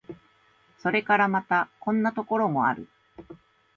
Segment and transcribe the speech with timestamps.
[0.81, 2.89] それからまた、こんなところもある。